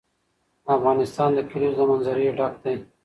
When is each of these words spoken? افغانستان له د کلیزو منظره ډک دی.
افغانستان 0.75 1.29
له 1.35 1.41
د 1.45 1.47
کلیزو 1.51 1.83
منظره 1.89 2.27
ډک 2.37 2.53
دی. 2.63 2.75